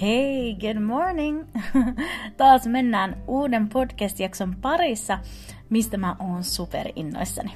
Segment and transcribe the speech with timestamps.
[0.00, 1.44] Hei, good morning!
[2.36, 5.18] Taas mennään uuden podcast-jakson parissa,
[5.70, 7.52] mistä mä oon super innoissani.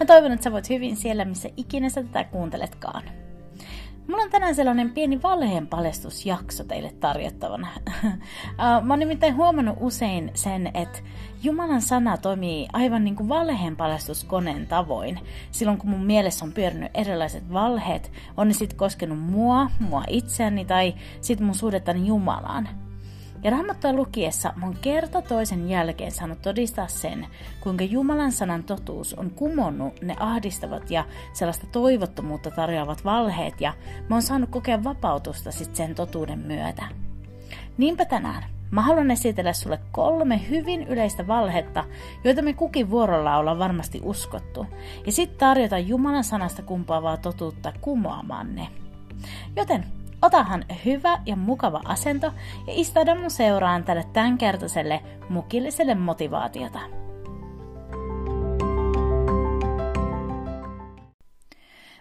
[0.00, 3.02] Mä toivon, että sä voit hyvin siellä, missä ikinä sä tätä kuunteletkaan.
[4.08, 7.68] Mulla on tänään sellainen pieni valheen paljastusjakso teille tarjottavana.
[8.82, 10.98] Mä oon nimittäin huomannut usein sen, että
[11.42, 15.20] Jumalan sana toimii aivan niin kuin valheen paljastuskoneen tavoin.
[15.50, 20.64] Silloin kun mun mielessä on pyörinyt erilaiset valheet, on ne sitten koskenut mua, mua itseäni
[20.64, 22.87] tai sitten mun suhdettani Jumalaan.
[23.42, 27.26] Ja raamattua lukiessa mä oon kerta toisen jälkeen saanut todistaa sen,
[27.60, 33.74] kuinka Jumalan sanan totuus on kumonnut ne ahdistavat ja sellaista toivottomuutta tarjoavat valheet ja
[34.08, 36.86] mä oon saanut kokea vapautusta sit sen totuuden myötä.
[37.78, 41.84] Niinpä tänään mä haluan esitellä sulle kolme hyvin yleistä valhetta,
[42.24, 44.66] joita me kukin vuorolla ollaan varmasti uskottu,
[45.06, 48.68] ja sitten tarjota Jumalan sanasta kumpaavaa totuutta kumoamaan ne.
[49.56, 49.84] Joten
[50.22, 52.26] Otahan hyvä ja mukava asento
[52.66, 56.78] ja istauda mun seuraan tälle tämänkertaiselle mukilliselle motivaatiota.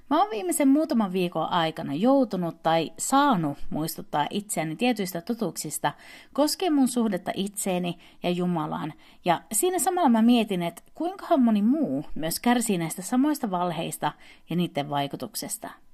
[0.10, 5.94] Mä oon viimeisen muutaman viikon aikana joutunut tai saanut muistuttaa itseäni tietyistä totuuksista
[6.34, 8.94] koskien mun suhdetta itseeni ja Jumalaan.
[9.26, 14.12] Ja siinä samalla mä mietin, että kuinka moni muu myös kärsii näistä samoista valheista
[14.50, 15.70] ja niiden vaikutuksesta–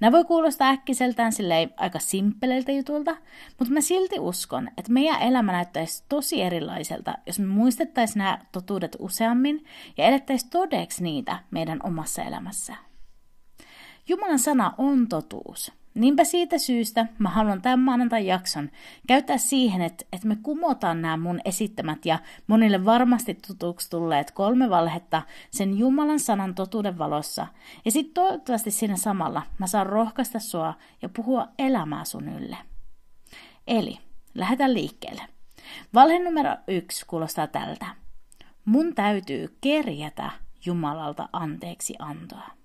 [0.00, 3.16] Nämä voi kuulostaa äkkiseltään silleen aika simppeleiltä jutulta,
[3.58, 8.96] mutta mä silti uskon, että meidän elämä näyttäisi tosi erilaiselta, jos me muistettaisiin nämä totuudet
[8.98, 9.64] useammin
[9.96, 12.76] ja elettäisiin todeksi niitä meidän omassa elämässä.
[14.08, 15.72] Jumalan sana on totuus.
[15.94, 18.70] Niinpä siitä syystä mä haluan tämän maanantai jakson
[19.08, 24.70] käyttää siihen, että, että me kumotaan nämä mun esittämät ja monille varmasti tutuksi tulleet kolme
[24.70, 27.46] valhetta sen Jumalan sanan totuuden valossa.
[27.84, 32.56] Ja sitten toivottavasti siinä samalla mä saan rohkaista sua ja puhua elämää sun ylle.
[33.66, 33.98] Eli
[34.34, 35.22] lähdetään liikkeelle.
[35.94, 37.86] Valhe numero yksi kuulostaa tältä.
[38.64, 40.30] Mun täytyy kerjätä
[40.66, 42.59] Jumalalta anteeksi antoa.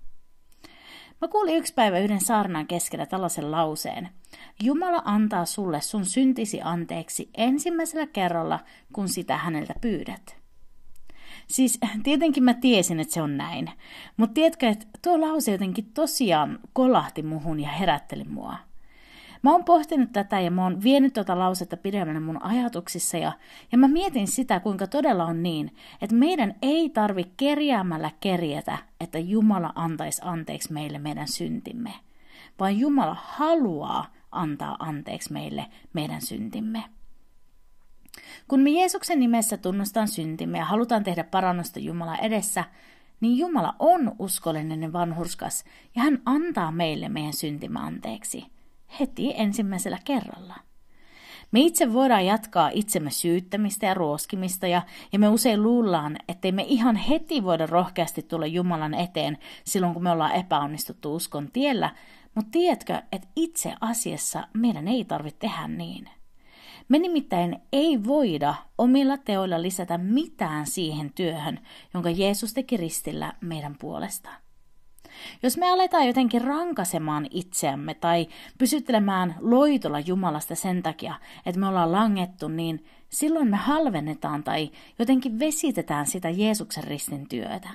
[1.20, 4.08] Mä kuulin yksi päivä yhden saarnan keskellä tällaisen lauseen.
[4.62, 8.60] Jumala antaa sulle sun syntisi anteeksi ensimmäisellä kerralla,
[8.92, 10.36] kun sitä häneltä pyydät.
[11.46, 13.70] Siis tietenkin mä tiesin, että se on näin,
[14.16, 18.65] mutta tiedätkö, että tuo lause jotenkin tosiaan kolahti muhun ja herätteli mua.
[19.46, 23.32] Mä oon pohtinut tätä ja mä oon vienyt tuota lausetta pidemmälle mun ajatuksissa ja,
[23.72, 29.18] ja mä mietin sitä, kuinka todella on niin, että meidän ei tarvi kerjäämällä kerjätä, että
[29.18, 31.92] Jumala antaisi anteeksi meille meidän syntimme,
[32.60, 36.84] vaan Jumala haluaa antaa anteeksi meille meidän syntimme.
[38.48, 42.64] Kun me Jeesuksen nimessä tunnustaan syntimme ja halutaan tehdä parannusta Jumala edessä,
[43.20, 45.64] niin Jumala on uskollinen ja vanhurskas
[45.94, 48.46] ja hän antaa meille meidän syntimme anteeksi–
[49.00, 50.54] heti ensimmäisellä kerralla.
[51.52, 54.82] Me itse voidaan jatkaa itsemme syyttämistä ja ruoskimista ja,
[55.12, 60.02] ja me usein luullaan, ettei me ihan heti voida rohkeasti tulla Jumalan eteen silloin, kun
[60.02, 61.90] me ollaan epäonnistuttu uskon tiellä,
[62.34, 66.08] mutta tiedätkö, että itse asiassa meidän ei tarvitse tehdä niin.
[66.88, 71.60] Me nimittäin ei voida omilla teoilla lisätä mitään siihen työhön,
[71.94, 74.45] jonka Jeesus teki ristillä meidän puolestaan.
[75.42, 78.26] Jos me aletaan jotenkin rankasemaan itseämme tai
[78.58, 81.14] pysyttelemään loitolla Jumalasta sen takia,
[81.46, 87.68] että me ollaan langettu, niin silloin me halvennetaan tai jotenkin vesitetään sitä Jeesuksen ristin työtä.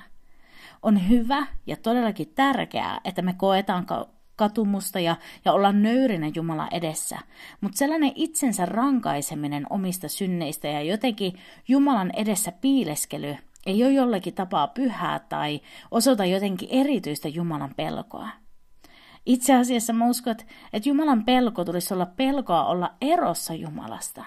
[0.82, 3.86] On hyvä ja todellakin tärkeää, että me koetaan
[4.36, 7.18] katumusta ja, ja olla nöyrinen Jumala edessä.
[7.60, 11.38] Mutta sellainen itsensä rankaiseminen omista synneistä ja jotenkin
[11.68, 13.36] Jumalan edessä piileskely
[13.66, 15.60] ei ole jollakin tapaa pyhää tai
[15.90, 18.28] osoita jotenkin erityistä Jumalan pelkoa.
[19.26, 20.36] Itse asiassa mä uskon,
[20.72, 24.24] että Jumalan pelko tulisi olla pelkoa olla erossa Jumalasta.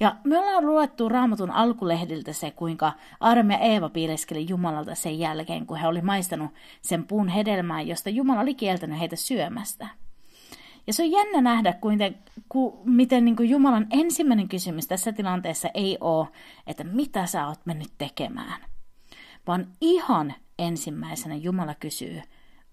[0.00, 5.66] Ja me ollaan luettu raamatun alkulehdiltä se, kuinka Arme ja Eeva piileskeli Jumalalta sen jälkeen,
[5.66, 6.50] kun he oli maistanut
[6.82, 9.88] sen puun hedelmää, josta Jumala oli kieltänyt heitä syömästä.
[10.90, 12.04] Ja se on jännä nähdä, kuinka,
[12.48, 16.28] ku, miten niin kuin Jumalan ensimmäinen kysymys tässä tilanteessa ei ole,
[16.66, 18.60] että mitä sä oot mennyt tekemään,
[19.46, 22.22] vaan ihan ensimmäisenä Jumala kysyy,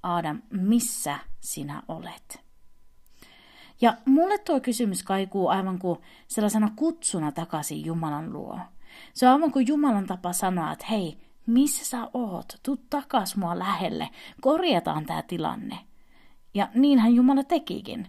[0.04, 2.42] Adam, missä sinä olet?
[3.82, 8.60] Ja mulle tuo kysymys kaikuu aivan kuin sellaisena kutsuna takaisin Jumalan luo.
[9.14, 12.46] Se on aivan kuin Jumalan tapa sanoa, että hei, missä sä oot?
[12.64, 14.10] Tuu takas mua lähelle,
[14.42, 15.78] korjataan tämä tilanne.
[16.54, 18.08] Ja niinhän Jumala tekikin.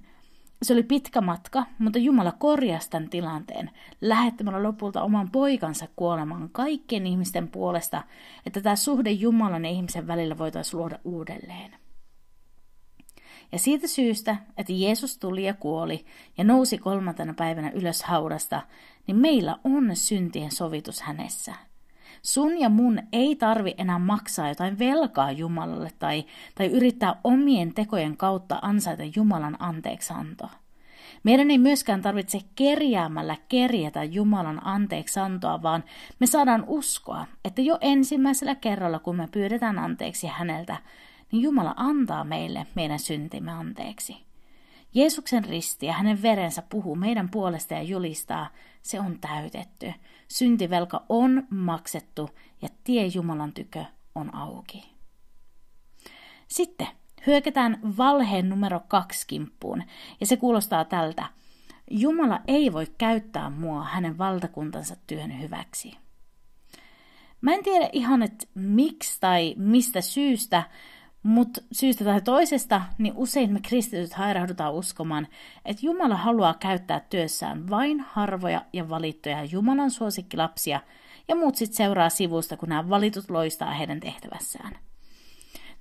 [0.62, 3.70] Se oli pitkä matka, mutta Jumala korjasi tämän tilanteen
[4.00, 8.02] lähettämällä lopulta oman poikansa kuolemaan kaikkien ihmisten puolesta,
[8.46, 11.76] että tämä suhde Jumalan ja ihmisen välillä voitaisiin luoda uudelleen.
[13.52, 16.04] Ja siitä syystä, että Jeesus tuli ja kuoli
[16.38, 18.62] ja nousi kolmantena päivänä ylös haudasta,
[19.06, 21.54] niin meillä on syntien sovitus hänessä.
[22.22, 26.24] Sun ja mun ei tarvi enää maksaa jotain velkaa Jumalalle tai,
[26.54, 30.50] tai yrittää omien tekojen kautta ansaita Jumalan anteeksantoa.
[31.22, 35.84] Meidän ei myöskään tarvitse kerjäämällä kerjätä Jumalan anteeksantoa, vaan
[36.20, 40.76] me saadaan uskoa, että jo ensimmäisellä kerralla, kun me pyydetään anteeksi häneltä,
[41.32, 44.16] niin Jumala antaa meille meidän syntimme anteeksi.
[44.94, 48.48] Jeesuksen risti ja hänen verensä puhuu meidän puolesta ja julistaa,
[48.82, 49.92] se on täytetty.
[50.28, 52.30] Syntivelka on maksettu
[52.62, 53.84] ja tie Jumalan tykö
[54.14, 54.92] on auki.
[56.48, 56.86] Sitten
[57.26, 59.82] hyökätään valheen numero kaksi kimppuun,
[60.20, 61.26] ja se kuulostaa tältä.
[61.90, 65.96] Jumala ei voi käyttää mua hänen valtakuntansa työn hyväksi.
[67.40, 70.62] Mä en tiedä ihan, että miksi tai mistä syystä
[71.22, 75.28] mutta syystä tai toisesta, niin usein me kristityt hairahdutaan uskomaan,
[75.64, 80.80] että Jumala haluaa käyttää työssään vain harvoja ja valittuja Jumalan suosikkilapsia,
[81.28, 84.78] ja muut sitten seuraa sivusta, kun nämä valitut loistaa heidän tehtävässään.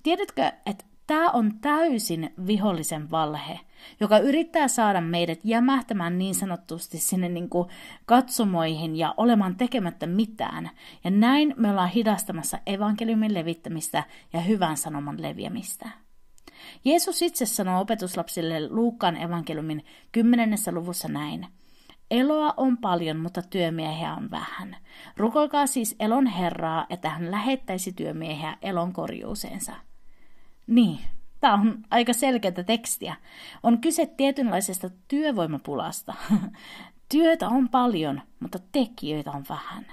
[0.03, 3.59] Tiedätkö, että Tämä on täysin vihollisen valhe,
[3.99, 7.69] joka yrittää saada meidät jämähtämään niin sanottusti sinne niin kuin
[8.05, 10.69] katsomoihin ja olemaan tekemättä mitään.
[11.03, 14.03] Ja näin me ollaan hidastamassa evankeliumin levittämistä
[14.33, 15.89] ja hyvän sanoman leviämistä.
[16.85, 21.47] Jeesus itse sanoo opetuslapsille Luukkaan evankeliumin kymmenennessä luvussa näin.
[22.11, 24.77] Eloa on paljon, mutta työmiehiä on vähän.
[25.17, 29.73] Rukoilkaa siis elon Herraa, että hän lähettäisi työmiehiä elon korjuuseensa.
[30.67, 30.99] Niin,
[31.39, 33.15] tämä on aika selkeää tekstiä.
[33.63, 36.13] On kyse tietynlaisesta työvoimapulasta.
[37.11, 39.85] Työtä on paljon, mutta tekijöitä on vähän.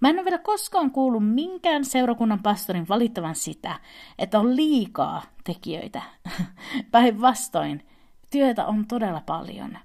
[0.00, 3.80] Mä en ole vielä koskaan kuullut minkään seurakunnan pastorin valittavan sitä,
[4.18, 6.02] että on liikaa tekijöitä.
[6.90, 7.86] Päinvastoin,
[8.30, 9.78] työtä on todella paljon.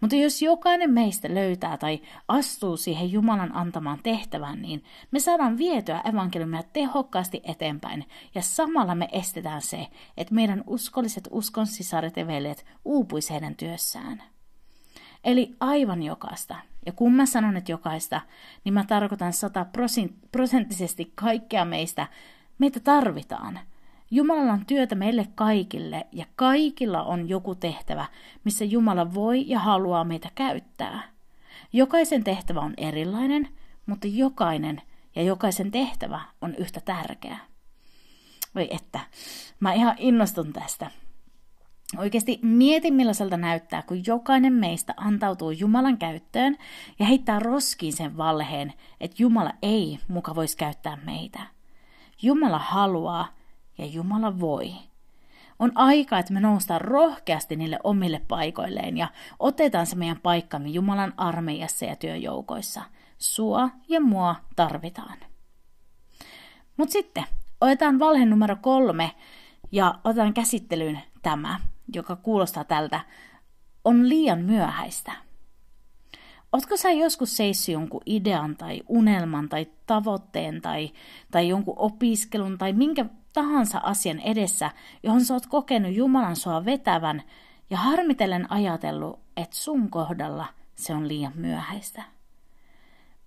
[0.00, 6.00] Mutta jos jokainen meistä löytää tai astuu siihen Jumalan antamaan tehtävään, niin me saadaan vietyä
[6.04, 8.04] evankeliumia tehokkaasti eteenpäin
[8.34, 9.86] ja samalla me estetään se,
[10.16, 14.22] että meidän uskolliset uskon sisaret ja veljet uupuisi heidän työssään.
[15.24, 16.56] Eli aivan jokaista.
[16.86, 18.20] Ja kun mä sanon, että jokaista,
[18.64, 22.06] niin mä tarkoitan sataprosenttisesti kaikkea meistä.
[22.58, 23.60] Meitä tarvitaan–
[24.10, 28.06] Jumalalla on työtä meille kaikille ja kaikilla on joku tehtävä,
[28.44, 31.02] missä Jumala voi ja haluaa meitä käyttää.
[31.72, 33.48] Jokaisen tehtävä on erilainen,
[33.86, 34.82] mutta jokainen
[35.16, 37.36] ja jokaisen tehtävä on yhtä tärkeä.
[38.54, 39.00] Voi että,
[39.60, 40.90] mä ihan innostun tästä.
[41.98, 46.56] Oikeasti mieti millaiselta näyttää, kun jokainen meistä antautuu Jumalan käyttöön
[46.98, 51.40] ja heittää roskiin sen valheen, että Jumala ei muka voisi käyttää meitä.
[52.22, 53.28] Jumala haluaa,
[53.80, 54.72] ja Jumala voi.
[55.58, 61.14] On aika, että me noustaan rohkeasti niille omille paikoilleen ja otetaan se meidän paikkamme Jumalan
[61.16, 62.82] armeijassa ja työjoukoissa.
[63.18, 65.18] Sua ja mua tarvitaan.
[66.76, 67.24] Mutta sitten
[67.60, 69.10] otetaan valhe numero kolme
[69.72, 71.60] ja otetaan käsittelyyn tämä,
[71.94, 73.00] joka kuulostaa tältä,
[73.84, 75.12] on liian myöhäistä.
[76.52, 80.90] Oletko sä joskus seissyt jonkun idean tai unelman tai tavoitteen tai,
[81.30, 84.70] tai jonkun opiskelun tai minkä tahansa asian edessä,
[85.02, 87.22] johon sä oot kokenut Jumalan sua vetävän
[87.70, 92.02] ja harmitellen ajatellut, että sun kohdalla se on liian myöhäistä.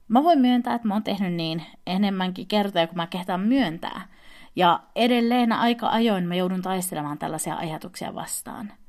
[0.07, 4.07] Mä voin myöntää, että mä oon tehnyt niin enemmänkin kertoja kuin mä kehtaan myöntää.
[4.55, 8.73] Ja edelleen aika ajoin mä joudun taistelemaan tällaisia ajatuksia vastaan–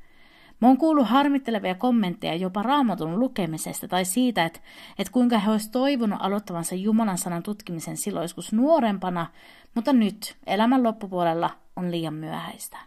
[0.64, 4.60] Mä oon kuullut harmittelevia kommentteja jopa raamatun lukemisesta tai siitä, että,
[4.98, 9.26] että kuinka he olisivat toivonut aloittavansa Jumalan sanan tutkimisen silloin joskus nuorempana,
[9.74, 12.78] mutta nyt elämän loppupuolella on liian myöhäistä.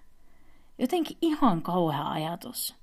[0.78, 2.76] Jotenkin ihan kauhea ajatus.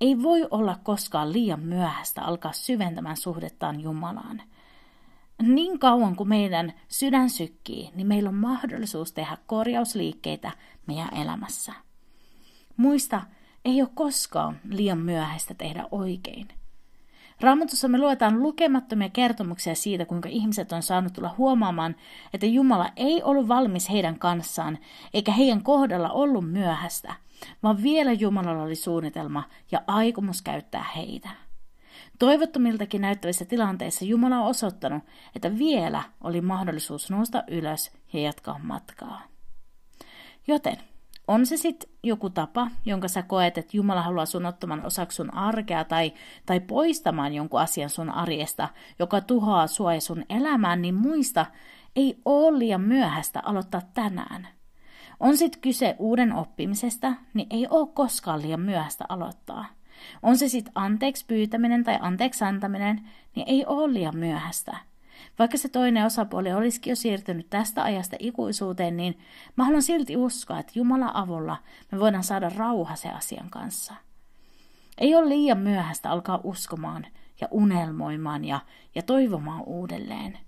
[0.00, 4.42] Ei voi olla koskaan liian myöhäistä alkaa syventämään suhdettaan Jumalaan.
[5.42, 10.52] Niin kauan kuin meidän sydän sykkii, niin meillä on mahdollisuus tehdä korjausliikkeitä
[10.86, 11.72] meidän elämässä.
[12.76, 13.22] Muista,
[13.68, 16.48] ei ole koskaan liian myöhäistä tehdä oikein.
[17.40, 21.96] Raamatussa me luetaan lukemattomia kertomuksia siitä, kuinka ihmiset on saanut tulla huomaamaan,
[22.34, 24.78] että Jumala ei ollut valmis heidän kanssaan,
[25.14, 27.14] eikä heidän kohdalla ollut myöhäistä.
[27.62, 31.28] vaan vielä Jumalalla oli suunnitelma ja aikomus käyttää heitä.
[32.18, 35.02] Toivottomiltakin näyttävissä tilanteissa Jumala on osoittanut,
[35.36, 39.22] että vielä oli mahdollisuus nousta ylös ja jatkaa matkaa.
[40.46, 40.76] Joten
[41.28, 45.34] on se sitten joku tapa, jonka sä koet, että Jumala haluaa sun ottamaan osaksi sun
[45.34, 46.12] arkea tai,
[46.46, 48.68] tai poistamaan jonkun asian sun arjesta,
[48.98, 51.46] joka tuhoaa sua ja sun elämään, niin muista,
[51.96, 54.48] ei ole liian myöhäistä aloittaa tänään.
[55.20, 59.66] On sitten kyse uuden oppimisesta, niin ei ole koskaan liian myöhäistä aloittaa.
[60.22, 64.76] On se sitten anteeksi pyytäminen tai anteeksi antaminen, niin ei ole liian myöhäistä.
[65.38, 69.18] Vaikka se toinen osapuoli olisikin jo siirtynyt tästä ajasta ikuisuuteen, niin
[69.56, 71.56] mä haluan silti uskoa, että Jumalan avulla
[71.92, 73.94] me voidaan saada rauha se asian kanssa.
[74.98, 77.06] Ei ole liian myöhäistä alkaa uskomaan
[77.40, 78.60] ja unelmoimaan ja,
[78.94, 80.38] ja toivomaan uudelleen.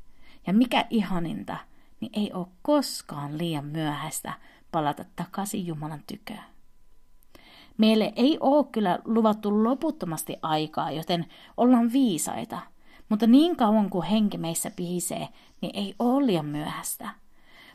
[0.47, 1.57] Ja mikä ihaninta,
[2.01, 4.33] niin ei ole koskaan liian myöhäistä
[4.73, 6.45] palata takaisin Jumalan tyköön.
[7.79, 12.59] Meille ei ole kyllä luvattu loputtomasti aikaa, joten ollaan viisaita.
[13.11, 15.29] Mutta niin kauan kuin henki meissä pihisee,
[15.61, 17.11] niin ei ole liian myöhäistä.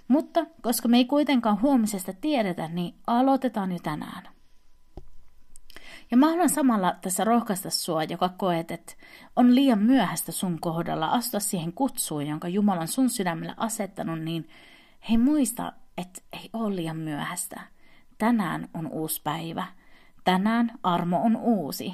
[0.07, 4.23] Mutta koska me ei kuitenkaan huomisesta tiedetä, niin aloitetaan jo tänään.
[6.11, 8.93] Ja mä haluan samalla tässä rohkaista sua, joka koet, että
[9.35, 14.49] on liian myöhäistä sun kohdalla astua siihen kutsuun, jonka Jumala on sun sydämelle asettanut, niin
[15.09, 17.61] hei muista, että ei ole liian myöhäistä.
[18.17, 19.65] Tänään on uusi päivä.
[20.23, 21.93] Tänään armo on uusi.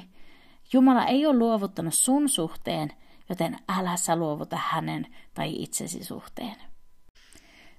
[0.72, 2.92] Jumala ei ole luovuttanut sun suhteen,
[3.28, 6.56] joten älä sä luovuta hänen tai itsesi suhteen.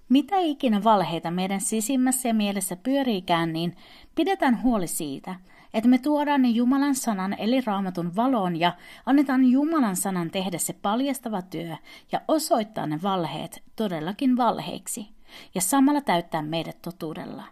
[0.10, 3.76] Mitä ikinä valheita meidän sisimmässä ja mielessä pyöriikään, niin
[4.16, 5.36] pidetään huoli siitä,
[5.74, 8.74] että me tuodaan ne Jumalan sanan eli raamatun valoon ja
[9.06, 11.78] annetaan Jumalan sanan tehdä se paljastava työ
[12.12, 15.10] ja osoittaa ne valheet todellakin valheiksi
[15.56, 17.44] ja samalla täyttää meidät totuudella,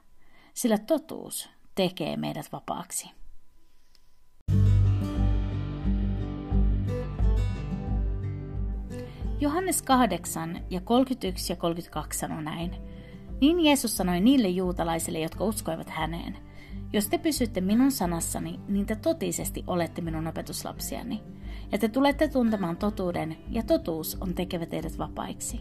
[0.53, 3.20] sillä totuus tekee meidät vapaaksi.
[9.41, 12.75] Johannes 8 ja 31 ja 32 sanoo näin.
[13.41, 16.37] Niin Jeesus sanoi niille juutalaisille, jotka uskoivat häneen.
[16.93, 21.23] Jos te pysytte minun sanassani, niin te totisesti olette minun opetuslapsiani.
[21.71, 25.59] Ja te tulette tuntemaan totuuden, ja totuus on tekevä teidät vapaiksi.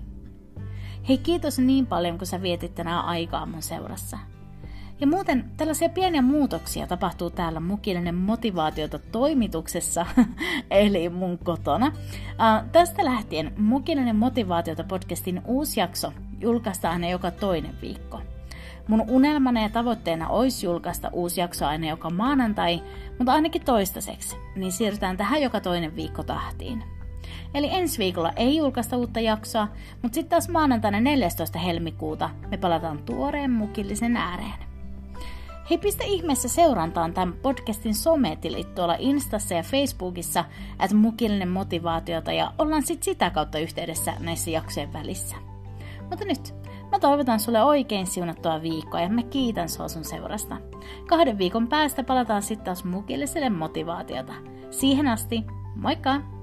[1.09, 4.19] Hei kiitos niin paljon, kun sä vietit tänään aikaa mun seurassa.
[5.01, 10.07] Ja muuten tällaisia pieniä muutoksia tapahtuu täällä Mukillinen motivaatiota toimituksessa,
[10.71, 11.87] eli mun kotona.
[11.87, 18.21] Uh, tästä lähtien Mukillinen motivaatiota podcastin uusi jakso julkaistaan aina joka toinen viikko.
[18.89, 22.83] Mun unelmana ja tavoitteena olisi julkaista uusi jakso aina joka maanantai,
[23.19, 26.85] mutta ainakin toistaiseksi, niin siirrytään tähän joka toinen viikko tahtiin.
[27.55, 29.69] Eli ensi viikolla ei julkaista uutta jaksoa,
[30.03, 31.59] mutta sitten taas maanantaina 14.
[31.59, 34.70] helmikuuta me palataan tuoreen mukillisen ääreen.
[35.71, 40.45] Hei, pistä ihmeessä seurantaan tämän podcastin sometilit tuolla Instassa ja Facebookissa,
[40.85, 45.37] että mukillinen motivaatiota ja ollaan sitten sitä kautta yhteydessä näissä jaksojen välissä.
[46.11, 46.55] Mutta nyt,
[46.91, 50.57] mä toivotan sulle oikein siunattua viikkoa ja mä kiitän sua sun seurasta.
[51.09, 54.33] Kahden viikon päästä palataan sitten taas mukilliselle motivaatiota.
[54.71, 55.45] Siihen asti,
[55.77, 56.40] moikka!